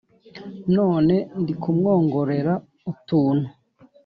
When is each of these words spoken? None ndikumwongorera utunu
None 0.75 1.15
ndikumwongorera 1.41 2.53
utunu 2.91 3.47